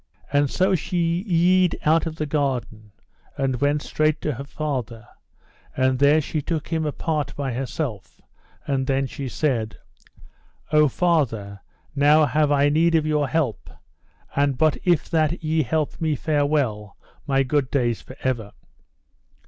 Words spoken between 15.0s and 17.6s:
that ye help me farewell my